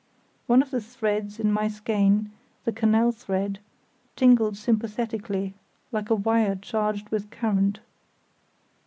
[0.47, 2.31] One of the threads in my skein,
[2.65, 3.59] the canal thread,
[4.15, 5.53] tingled sympathetically,
[5.91, 7.81] like a wire charged with current.